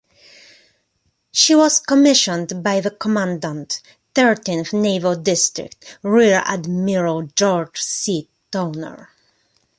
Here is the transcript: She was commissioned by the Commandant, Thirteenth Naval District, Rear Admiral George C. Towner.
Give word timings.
She 1.31 1.53
was 1.53 1.77
commissioned 1.77 2.63
by 2.63 2.79
the 2.79 2.89
Commandant, 2.89 3.83
Thirteenth 4.15 4.73
Naval 4.73 5.13
District, 5.15 5.99
Rear 6.01 6.41
Admiral 6.47 7.27
George 7.35 7.79
C. 7.79 8.27
Towner. 8.49 9.09